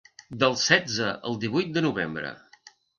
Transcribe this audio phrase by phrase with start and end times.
[0.43, 2.37] Del setze al divuit de novembre.